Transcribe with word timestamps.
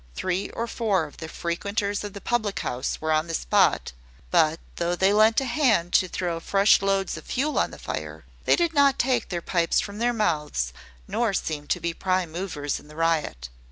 Three 0.15 0.49
or 0.49 0.65
four 0.65 1.05
of 1.05 1.17
the 1.17 1.27
frequenters 1.27 2.03
of 2.03 2.13
the 2.13 2.21
public 2.21 2.61
house 2.61 2.99
were 2.99 3.11
on 3.11 3.27
the 3.27 3.35
spot; 3.35 3.91
but 4.31 4.59
though 4.77 4.95
they 4.95 5.13
lent 5.13 5.39
a 5.39 5.45
hand 5.45 5.93
to 5.93 6.07
throw 6.07 6.39
fresh 6.39 6.81
loads 6.81 7.17
of 7.17 7.25
fuel 7.25 7.59
on 7.59 7.69
the 7.69 7.77
fire, 7.77 8.25
they 8.45 8.55
did 8.55 8.73
not 8.73 8.97
take 8.97 9.29
their 9.29 9.43
pipes 9.43 9.79
from 9.79 9.99
their 9.99 10.11
mouths, 10.11 10.73
nor 11.07 11.35
seem 11.35 11.67
to 11.67 11.79
be 11.79 11.93
prime 11.93 12.31
movers 12.31 12.79
in 12.79 12.87
the 12.87 12.95
riot. 12.95 13.49